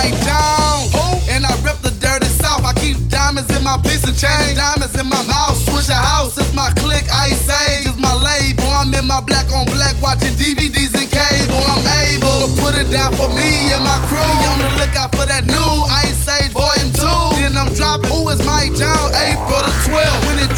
Mike 0.00 0.16
Jones. 0.24 0.96
And 1.28 1.44
I 1.44 1.52
rep 1.60 1.76
the 1.84 1.92
dirty 2.00 2.26
south. 2.40 2.64
I 2.64 2.72
keep 2.72 2.96
diamonds 3.08 3.52
in 3.52 3.62
my 3.62 3.76
piece 3.84 4.02
of 4.08 4.16
chain, 4.16 4.56
diamonds 4.56 4.96
in 4.96 5.06
my 5.06 5.20
mouth. 5.28 5.60
Swishahouse, 5.60 6.40
it's 6.40 6.54
my 6.56 6.72
click. 6.80 7.04
Ice 7.12 7.44
Age 7.68 7.86
is 7.92 7.98
my 8.00 8.14
label. 8.16 8.64
I'm 8.64 8.92
in 8.96 9.04
my 9.06 9.20
black 9.20 9.52
on 9.52 9.66
black 9.68 9.94
watching 10.00 10.32
DVDs 10.40 10.96
and 10.96 11.10
cable. 11.12 11.60
I'm 11.68 11.84
able 12.08 12.48
to 12.48 12.50
put 12.64 12.74
it 12.80 12.88
down 12.88 13.12
for 13.12 13.28
me 13.36 13.76
and 13.76 13.84
my 13.84 14.00
crew. 14.08 14.24
On 14.24 14.56
the 14.64 14.70
lookout 14.80 15.12
for 15.12 15.28
that 15.28 15.44
new 15.44 15.72
Ice 16.08 16.24
Age 16.40 16.52
Volume 16.56 16.92
2. 16.96 17.36
Then 17.36 17.56
I'm 17.60 17.68
dropping. 17.76 18.08
Who 18.08 18.28
is 18.32 18.40
Mike 18.48 18.72
Jones? 18.72 19.12
April 19.20 19.60
the 19.60 19.74
12th. 19.84 20.20
When 20.26 20.36
it 20.40 20.49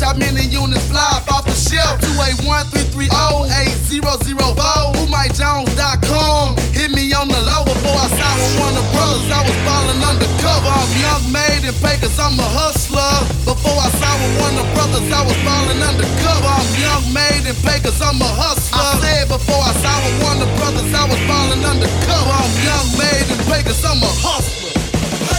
watch 0.00 0.12
how 0.12 0.18
many 0.18 0.46
units 0.48 0.86
fly 0.88 1.22
off 1.30 1.44
the 1.44 1.52
shelf. 1.52 2.00
281 2.00 2.66
330 2.72 4.08
8004. 4.08 4.56
WhoMikeJones.com. 4.96 6.56
Hit 6.72 6.90
me 6.90 7.12
on 7.12 7.28
the 7.28 7.40
low 7.40 7.64
before 7.64 7.96
I 7.96 8.08
signed 8.08 8.40
with 8.56 8.80
of 8.80 8.86
brothers. 8.92 9.28
I 9.30 9.40
was 9.44 9.58
falling 9.64 10.00
undercover. 10.00 10.70
I'm 10.72 10.90
young, 10.96 11.24
made 11.32 11.64
and 11.64 11.76
cause 12.00 12.18
I'm 12.18 12.38
a 12.38 12.48
hustler. 12.48 13.12
Before 13.44 13.76
I 13.76 13.88
signed 14.00 14.22
with 14.40 14.60
of 14.60 14.68
brothers, 14.74 15.08
I 15.12 15.22
was 15.24 15.38
falling 15.44 15.80
undercover. 15.80 16.48
I'm 16.48 16.70
young, 16.80 17.04
made 17.12 17.44
and 17.46 17.58
cause 17.84 18.00
I'm 18.00 18.20
a 18.20 18.30
hustler. 18.30 18.80
I 18.80 19.00
said 19.04 19.28
before 19.28 19.62
I 19.62 19.72
signed 19.84 20.16
with 20.24 20.44
of 20.44 20.50
brothers, 20.56 20.90
I 20.94 21.04
was 21.08 21.20
falling 21.28 21.62
undercover. 21.64 22.32
I'm 22.32 22.52
young, 22.64 22.88
made 22.96 23.28
and 23.28 23.42
cause 23.66 23.84
I'm 23.84 24.00
a 24.00 24.12
hustler. 24.24 24.79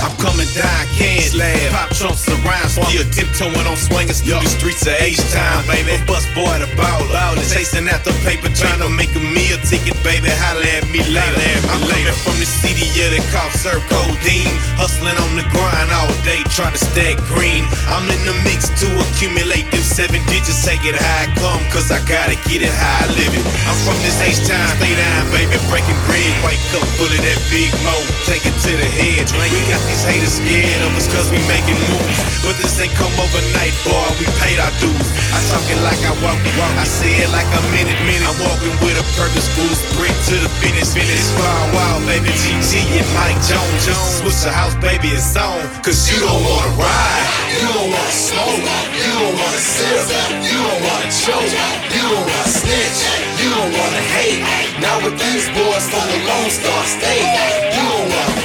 I'm 0.01 0.13
coming 0.17 0.49
down, 0.57 0.81
can 0.97 1.21
slab. 1.21 1.71
Pop 1.71 1.89
trunks 1.93 2.25
around, 2.25 2.69
still 2.73 3.05
tiptoeing 3.13 3.67
on 3.69 3.77
swingers 3.77 4.21
through 4.21 4.41
the 4.41 4.49
streets 4.49 4.81
of 4.89 4.97
H-Town, 4.97 5.65
baby. 5.69 5.93
A 5.93 6.01
bus 6.09 6.25
boy 6.33 6.57
the 6.57 6.65
ball, 6.73 7.05
chasing 7.53 7.85
after 7.85 8.09
paper, 8.25 8.49
trying 8.49 8.81
to 8.81 8.89
make 8.89 9.13
a 9.13 9.21
meal 9.21 9.61
ticket, 9.69 9.93
baby. 10.01 10.33
Holla 10.41 10.65
at 10.81 10.89
me 10.89 11.05
later. 11.05 11.37
I'm 11.69 11.85
coming 11.85 12.17
from 12.25 12.37
the 12.41 12.49
city, 12.49 12.89
yeah, 12.97 13.13
they 13.13 13.21
call 13.29 13.45
serve 13.61 13.85
codeine. 13.93 14.49
Hustling 14.81 15.13
on 15.21 15.37
the 15.37 15.45
grind 15.53 15.93
all 15.93 16.09
day, 16.25 16.41
trying 16.49 16.73
to 16.73 16.81
stack 16.81 17.21
green. 17.29 17.61
I'm 17.85 18.09
in 18.09 18.21
the 18.25 18.33
mix 18.41 18.73
to 18.81 18.87
accumulate 19.05 19.69
them 19.69 19.85
seven 19.85 20.25
digits, 20.25 20.65
take 20.65 20.81
it 20.81 20.97
high, 20.97 21.29
come, 21.37 21.61
cause 21.69 21.93
I 21.93 22.01
gotta 22.09 22.33
get 22.49 22.65
it 22.65 22.73
high, 22.73 23.05
live 23.13 23.37
it. 23.37 23.45
I'm 23.69 23.77
from 23.85 23.97
this 24.01 24.17
H-Town, 24.17 24.65
stay 24.81 24.97
down, 24.97 25.29
baby, 25.29 25.61
breaking 25.69 25.99
bread. 26.09 26.33
White 26.41 26.61
cup 26.73 26.89
full 26.97 27.05
of 27.05 27.21
that 27.21 27.39
big 27.53 27.69
mo, 27.85 27.93
take 28.25 28.49
it 28.49 28.57
to 28.65 28.71
the 28.73 28.89
head. 28.89 29.29
We 29.37 29.61
got 29.69 29.81
these 29.91 30.07
haters 30.07 30.39
scared 30.39 30.81
of 30.87 30.95
us 30.95 31.07
cause 31.11 31.27
we 31.27 31.39
making 31.51 31.75
moves. 31.91 32.19
But 32.47 32.55
this 32.63 32.79
ain't 32.79 32.95
come 32.95 33.11
overnight, 33.19 33.75
boy, 33.83 34.07
we 34.15 34.25
paid 34.39 34.55
our 34.63 34.71
dues. 34.79 35.07
I 35.35 35.39
talk 35.51 35.63
it 35.67 35.79
like 35.83 35.99
I 36.07 36.15
walk 36.23 36.39
it, 36.39 36.55
I 36.79 36.87
say 36.87 37.11
it 37.19 37.29
like 37.35 37.47
a 37.51 37.61
minute, 37.75 37.99
minute. 38.07 38.23
I'm 38.23 38.39
walking 38.39 38.71
with 38.79 38.95
a 38.95 39.05
purpose, 39.19 39.51
full 39.51 39.67
sprint 39.67 40.15
to 40.31 40.35
the 40.39 40.51
finish, 40.63 40.95
finish. 40.95 41.27
Wild, 41.35 41.67
wild, 41.75 42.01
baby, 42.07 42.31
GG 42.31 42.71
and 43.03 43.09
Mike 43.19 43.39
Jones. 43.43 43.83
Just 43.83 44.23
switch 44.23 44.39
the 44.47 44.51
house, 44.55 44.75
baby, 44.79 45.11
it's 45.11 45.35
on. 45.35 45.59
Cause 45.83 46.07
you 46.07 46.23
don't 46.23 46.39
wanna 46.39 46.71
ride, 46.79 47.27
you 47.59 47.67
don't 47.67 47.91
wanna 47.91 48.15
smoke, 48.15 48.63
you 48.95 49.11
don't 49.11 49.35
wanna 49.35 49.59
sip, 49.59 50.07
you 50.39 50.55
don't 50.55 50.81
wanna 50.87 51.11
choke, 51.11 51.51
you 51.91 51.99
don't 51.99 52.25
wanna 52.31 52.47
snitch, 52.47 52.99
you 53.43 53.47
don't 53.51 53.71
wanna 53.75 54.03
hate. 54.15 54.39
Now 54.79 55.03
with 55.03 55.19
these 55.19 55.51
boys 55.51 55.83
from 55.91 56.05
the 56.07 56.19
Lone 56.31 56.51
Star 56.51 56.81
State, 56.87 57.27
you 57.75 57.83
don't 57.83 58.07
wanna 58.07 58.40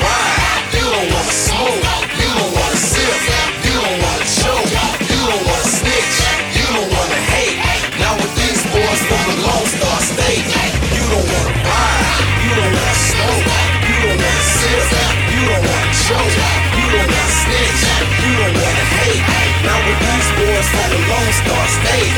the 9.27 9.34
Lone 9.42 9.66
Star 9.66 9.98
State, 10.00 10.46
you 10.94 11.02
don't 11.10 11.27
wanna 11.27 11.55
ride, 11.66 12.06
you 12.47 12.53
don't 12.54 12.70
wanna 12.70 12.94
smoke, 12.94 13.47
you 13.91 13.97
don't 14.06 14.22
wanna 14.22 14.47
you 15.34 15.42
don't 15.50 15.66
wanna 15.66 15.91
choke, 16.06 16.37
you 16.78 16.87
don't 16.94 17.10
wanna 17.10 17.38
snitch, 17.42 17.82
you 18.22 18.32
don't 18.38 18.54
wanna 18.54 18.86
hate. 19.03 19.25
Now 19.66 19.78
with 19.82 19.98
these 19.98 20.31
boys 20.38 20.66
from 20.70 20.88
the 20.94 21.00
Lone 21.10 21.32
Star 21.42 21.65
State, 21.75 22.15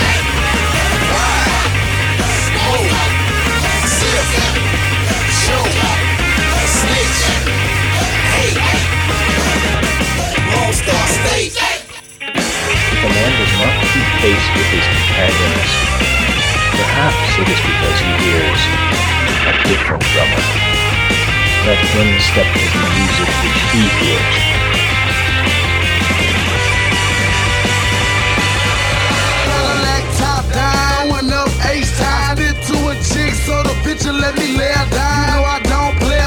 a 12.99 13.09
man 13.09 13.33
does 13.39 13.53
not 13.57 13.75
keep 13.89 14.09
pace 14.21 14.47
with 14.57 14.69
his 14.75 14.87
companions, 14.93 15.73
perhaps 16.79 17.31
it 17.43 17.49
is 17.51 17.59
because 17.59 17.99
he 18.07 18.13
hears 18.23 18.63
a 19.51 19.55
different 19.67 20.05
drummer. 20.15 20.45
Let 21.67 21.79
him 21.91 22.11
step 22.23 22.47
to 22.55 22.67
the 22.71 22.91
music 22.95 23.31
which 23.43 23.61
he 23.75 23.83
hears. 23.99 24.37
Cadillac 29.43 30.05
top 30.23 30.45
down, 30.55 31.03
up 31.35 31.51
a 32.91 32.95
chick, 33.11 33.35
so 33.35 33.57
the 33.67 33.75
let 34.15 34.39
me 34.39 34.55
lay 34.57 34.71
know 35.35 35.43
I 35.43 35.59
don't 35.67 35.99
play 35.99 36.23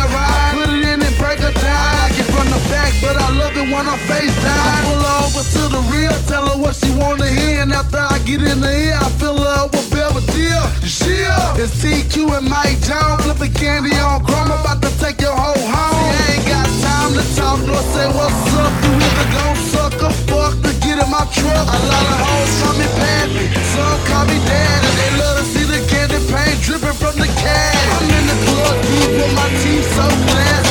put 0.51 0.67
it 0.67 0.83
in 0.83 0.99
and 0.99 1.15
break 1.15 1.39
down. 1.63 1.95
I 2.03 2.11
from 2.27 2.47
the 2.51 2.59
back, 2.67 2.91
but 2.99 3.15
I 3.15 3.31
love 3.39 3.55
it 3.55 3.67
when 3.71 3.87
I 3.87 3.95
face 4.11 4.35
down. 4.43 4.83
Pull 4.83 5.05
over 5.15 5.43
to 5.55 5.61
the 5.75 5.81
real, 5.95 6.17
tell 6.27 6.45
her 6.51 6.57
what 6.59 6.75
she 6.75 6.91
wanna 6.99 7.27
hear, 7.27 7.61
and 7.63 7.71
after 7.71 8.03
I 8.03 8.19
get 8.27 8.41
in 8.43 8.59
the 8.59 8.67
ear, 8.67 8.99
I 8.99 9.07
fill 9.15 9.37
her 9.39 9.63
up 9.63 9.71
with 9.71 10.00
Belvedere. 10.27 11.21
Yeah, 11.21 11.57
it's 11.57 11.73
TQ 11.81 12.37
and 12.37 12.49
Mike 12.49 12.79
Jones, 12.81 13.23
flipping 13.23 13.53
candy 13.53 13.95
on 13.95 14.23
chrome, 14.25 14.51
about 14.51 14.81
to 14.81 14.89
take 14.99 15.21
your 15.21 15.35
whole 15.35 15.55
home. 15.55 16.13
I 16.13 16.35
ain't 16.35 16.45
got 16.47 16.67
time 16.81 17.13
to 17.13 17.23
talk, 17.35 17.59
nor 17.65 17.81
say 17.93 18.07
what's 18.07 18.53
up. 18.55 18.73
You 18.83 18.91
either 18.97 19.27
gon' 19.33 19.55
suck 19.71 19.95
or 20.03 20.13
fuck 20.29 20.53
to 20.63 20.71
get 20.81 20.99
in 20.99 21.09
my 21.09 21.25
truck. 21.33 21.65
A 21.67 21.79
lot 21.89 22.05
of 22.05 22.19
hoes 22.25 22.51
call 22.61 22.75
me 22.77 22.87
Pappy, 22.97 23.45
some 23.73 23.99
call 24.09 24.25
me 24.25 24.37
Daddy. 24.45 24.89
They 24.99 25.11
love 25.17 25.37
to 25.39 25.45
see 25.45 25.65
the 25.65 25.79
candy 25.89 26.19
paint 26.31 26.61
dripping 26.61 26.97
from 26.97 27.15
the 27.17 27.27
can. 27.27 27.75
I'm 27.95 28.09
in 28.09 28.25
the 28.27 28.37
club 28.45 28.75
deep 28.85 29.11
with 29.21 29.33
my 29.35 29.47
teeth 29.61 29.87
so 29.95 30.05
glassy. 30.27 30.70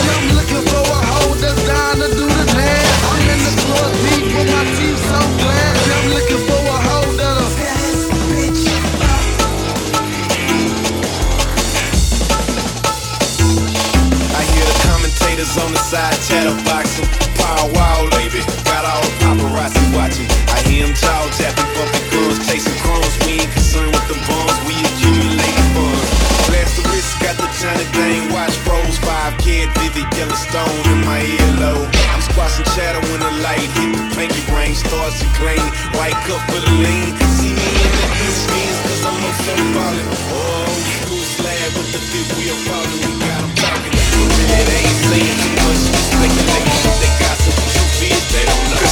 Commentators 15.91 15.91
side 15.91 16.19
chatterboxing. 16.31 17.09
Paul 17.35 17.67
Wall, 17.75 18.07
baby. 18.15 18.39
Got 18.63 18.87
all 18.87 19.03
the 19.03 19.11
paparazzi 19.19 19.83
watching. 19.91 20.29
I 20.55 20.63
hear 20.63 20.87
them 20.87 20.95
jaw 20.95 21.27
japping, 21.35 21.67
bumping 21.75 22.07
guns, 22.15 22.39
chasing 22.47 22.79
crumbs. 22.79 23.15
We 23.27 23.43
ain't 23.43 23.51
concerned 23.51 23.91
with 23.91 24.07
the 24.07 24.19
bombs, 24.27 24.55
we 24.67 24.75
accumulating 24.79 25.69
funds. 25.75 26.07
Blast 26.47 26.79
the 26.79 26.83
wrist, 26.91 27.11
got 27.19 27.35
the 27.43 27.47
Johnny 27.59 27.87
Dang 27.91 28.31
watch 28.31 28.55
pros. 28.63 28.99
5K 29.03 29.67
at 29.67 29.71
Vivid 29.79 30.07
Yellowstone 30.15 30.83
in 30.95 31.01
my 31.03 31.21
earlobe. 31.27 31.91
I'm 32.15 32.23
squashing 32.23 32.67
shadow 32.79 33.03
when 33.11 33.21
the 33.21 33.33
light 33.43 33.67
hit 33.75 33.91
the 33.91 34.03
pinky 34.15 34.43
ring. 34.55 34.75
Starts 34.75 35.19
to 35.19 35.27
clean, 35.43 35.65
white 35.99 36.19
cup 36.27 36.43
for 36.51 36.61
the 36.63 36.75
lean. 36.87 37.19
See 37.35 37.51
me 37.51 37.67
in 37.67 37.93
the 37.99 38.07
blue 38.15 38.35
skins, 38.39 38.79
cause 38.87 39.03
I'm 39.11 39.19
up 39.27 39.37
so 39.43 39.55
ballin'. 39.75 40.07
Oh, 40.39 40.71
school 41.03 41.25
slab 41.35 41.71
with 41.75 41.91
the 41.91 42.01
fifth 42.15 42.31
wheel 42.39 42.59
falling. 42.67 43.01
We 43.03 43.13
got 43.27 43.43
'em 43.43 43.55
talking. 43.59 44.00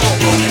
don't 0.00 0.24
wanna 0.24 0.43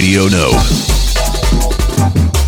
Radio 0.00 0.30
Nome. 0.30 2.39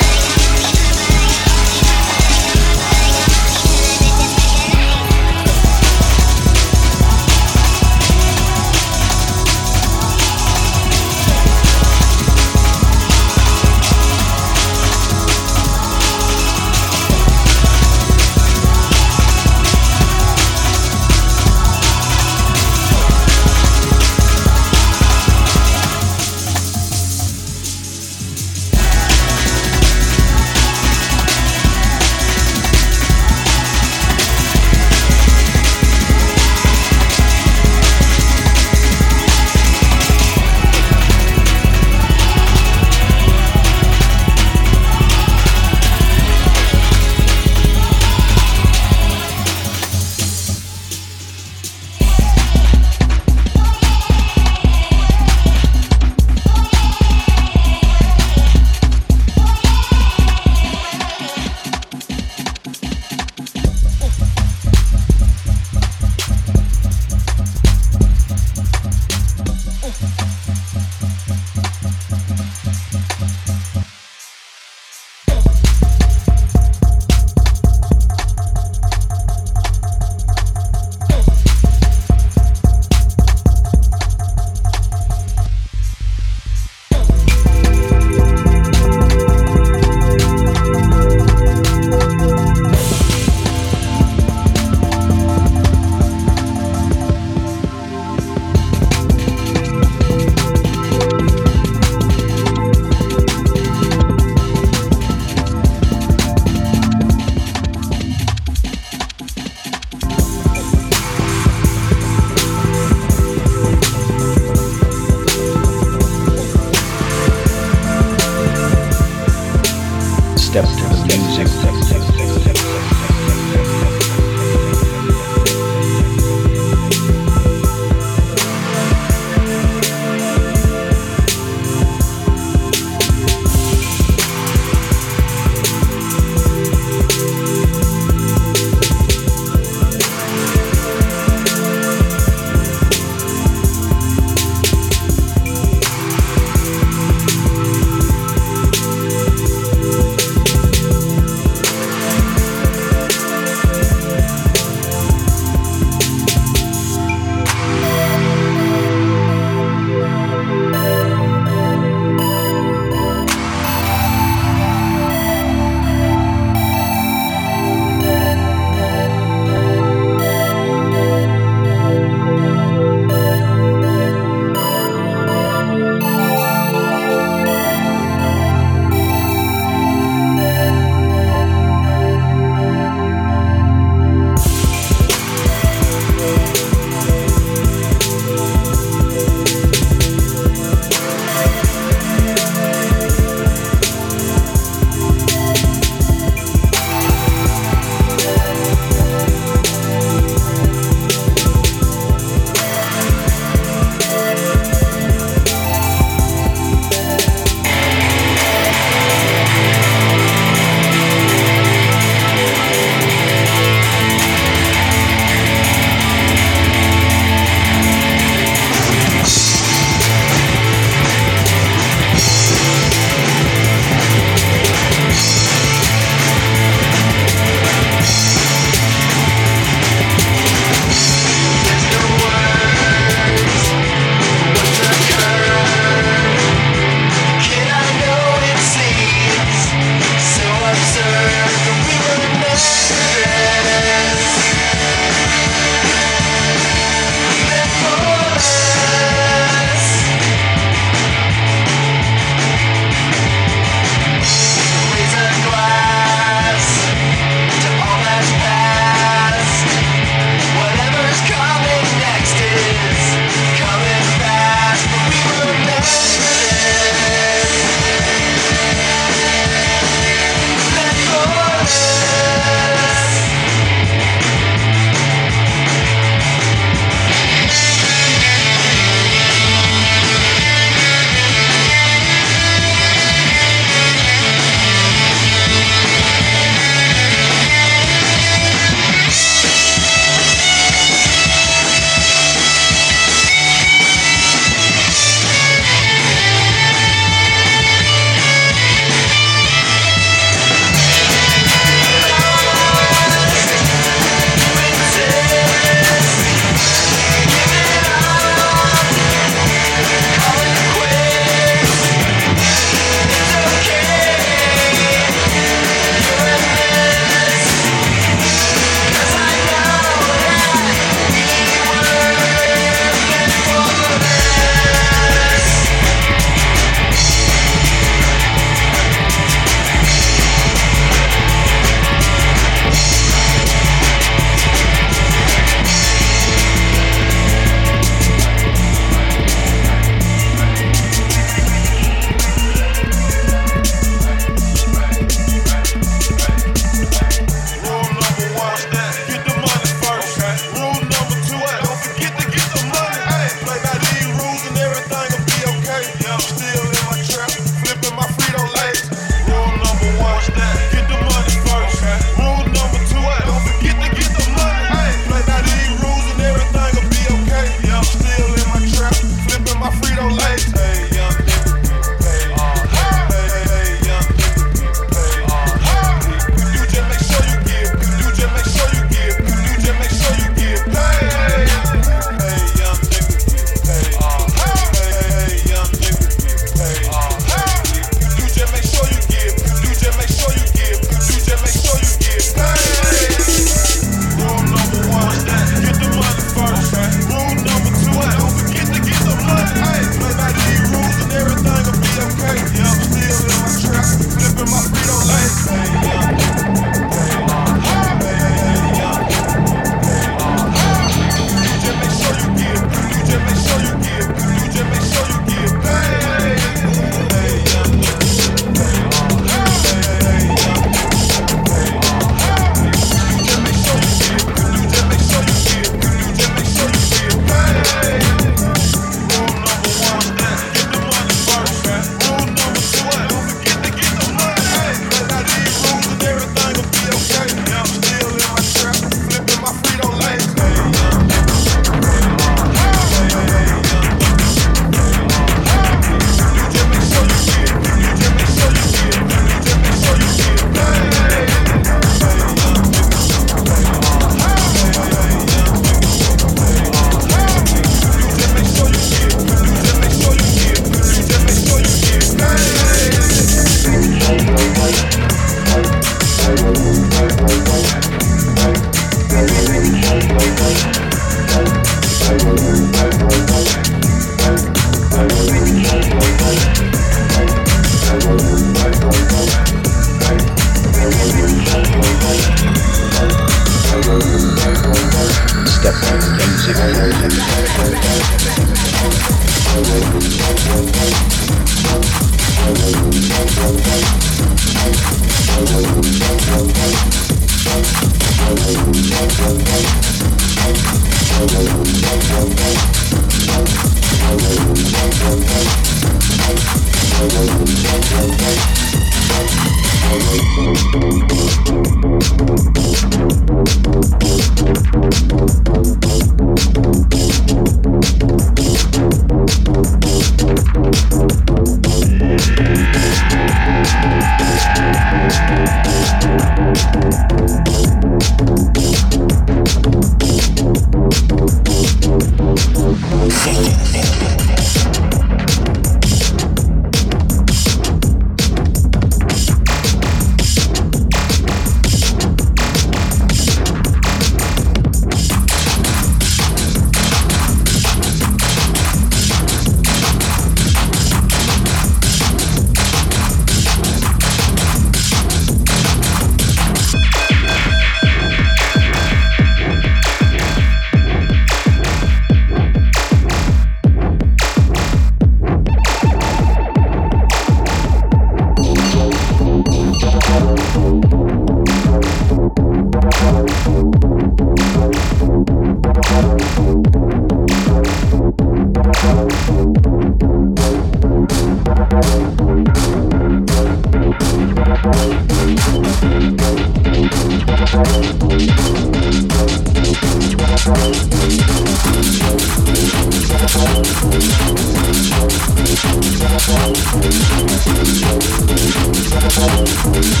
Thank 599.62 600.00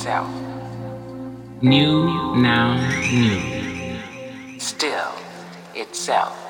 myself. 0.00 0.30
New, 1.60 2.34
now, 2.36 2.74
new. 3.12 4.58
Still 4.58 5.12
itself. 5.74 6.49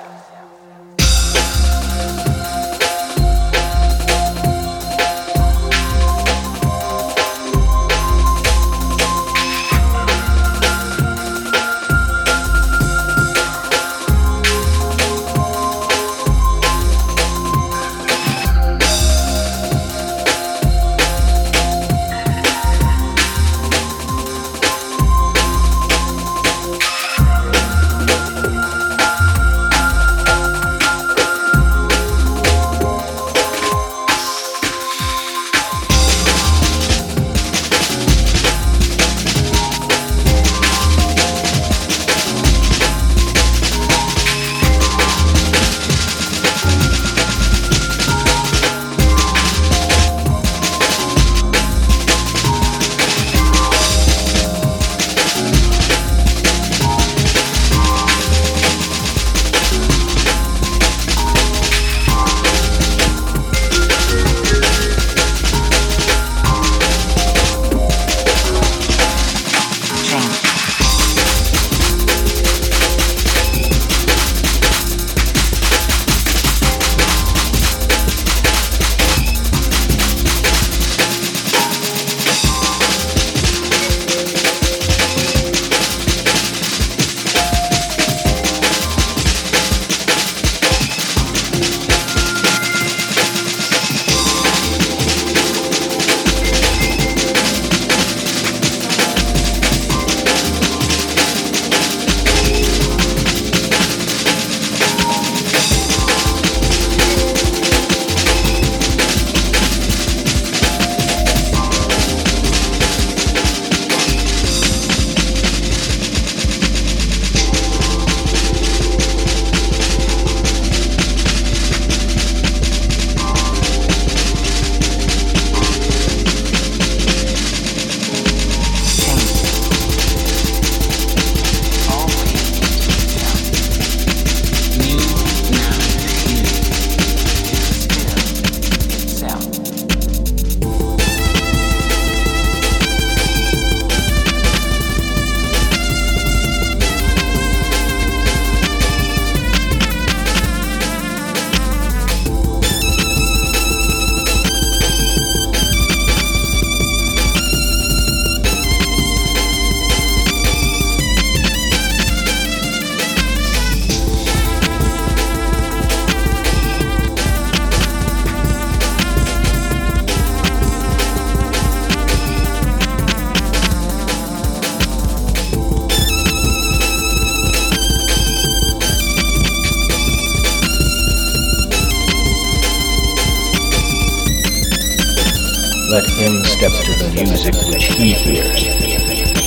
let 186.00 186.10
him 186.12 186.44
step 186.44 186.72
to 186.72 186.92
the 186.94 187.12
music 187.14 187.54
which 187.68 187.84
he 187.84 188.14
hears. 188.14 189.39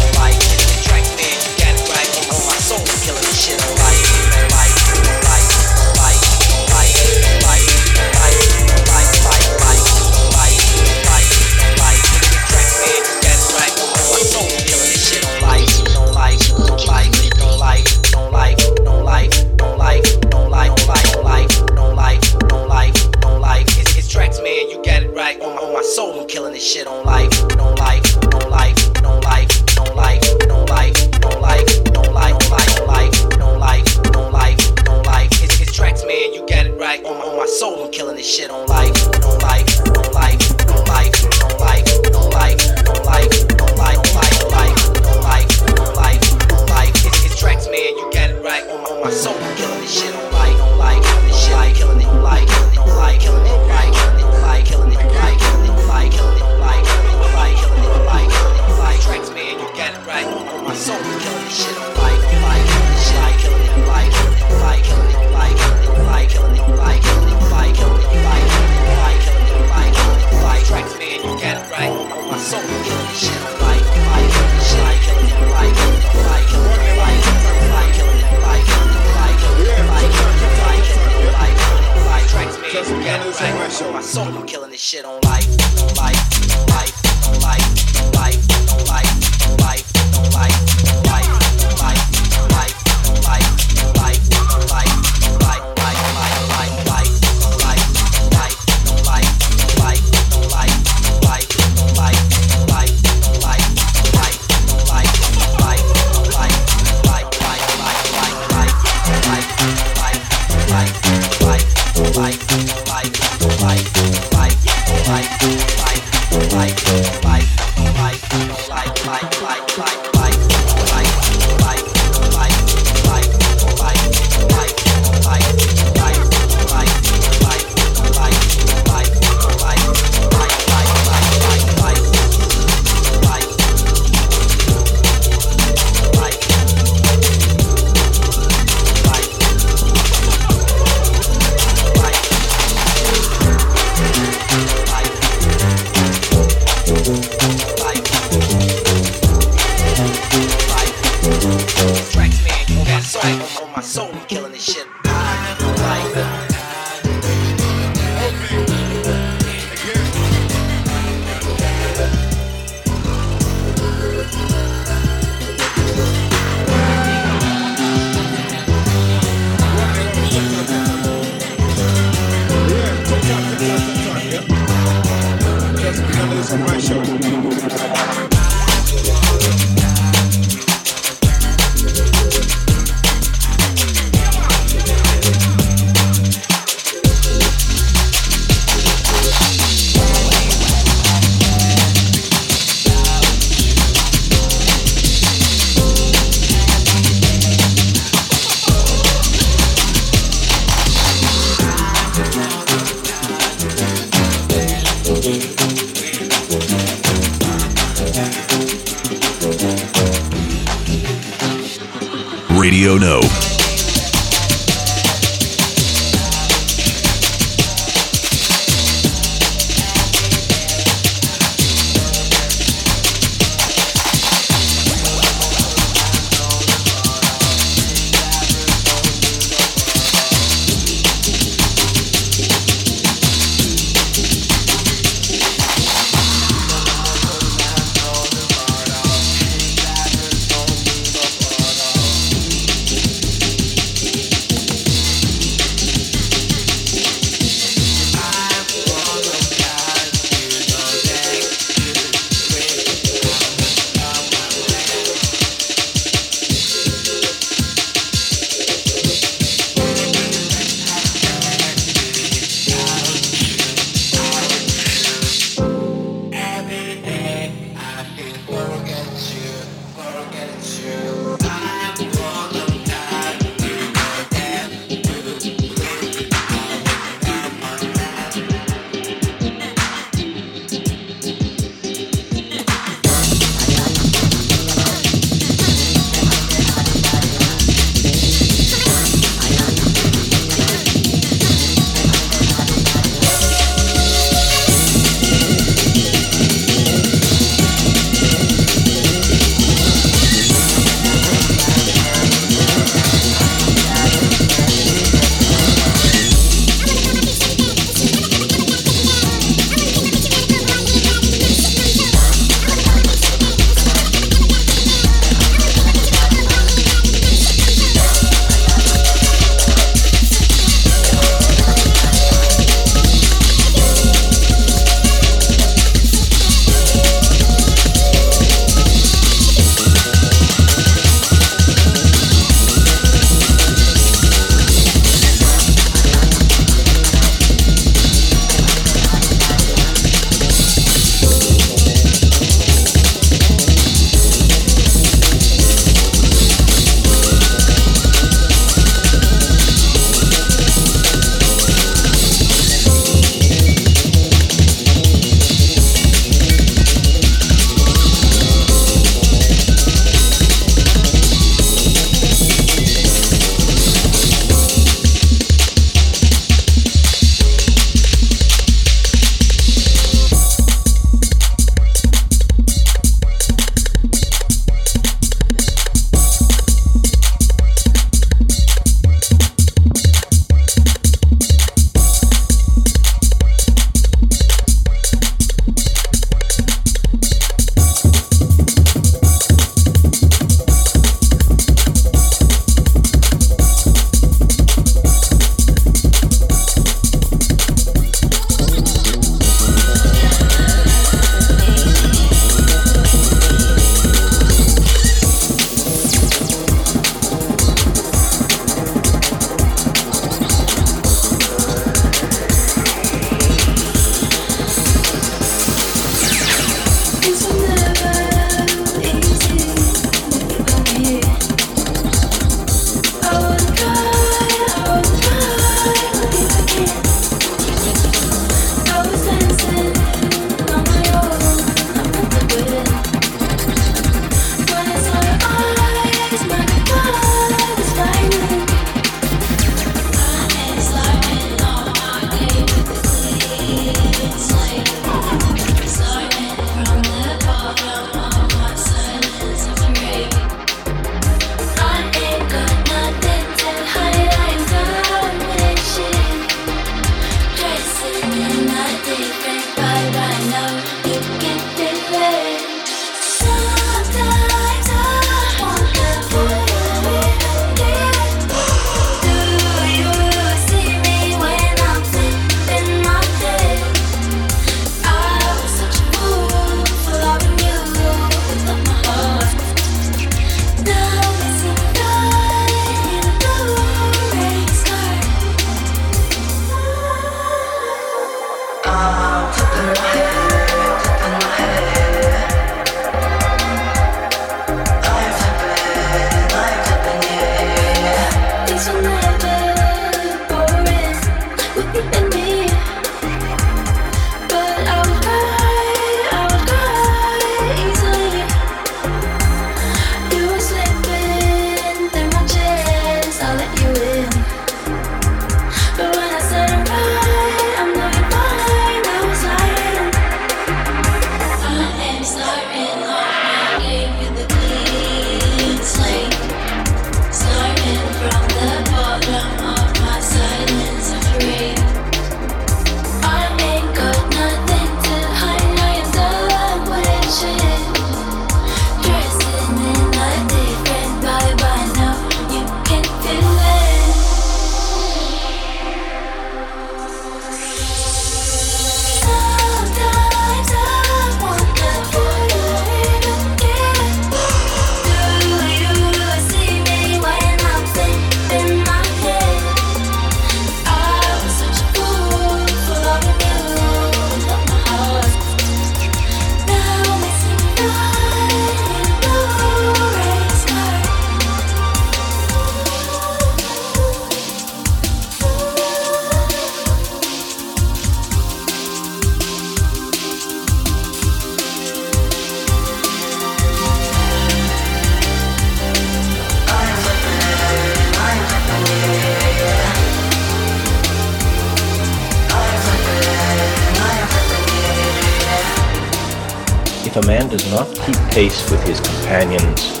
With 598.42 598.82
his 598.82 598.98
companions, 598.98 600.00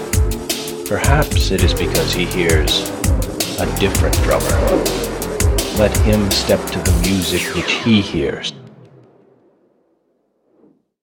perhaps 0.88 1.52
it 1.52 1.62
is 1.62 1.72
because 1.72 2.12
he 2.12 2.24
hears 2.24 2.88
a 3.60 3.76
different 3.78 4.16
drummer. 4.24 4.48
Let 5.78 5.96
him 5.98 6.28
step 6.32 6.58
to 6.70 6.78
the 6.80 7.02
music 7.06 7.54
which 7.54 7.70
he 7.84 8.00
hears. 8.00 8.52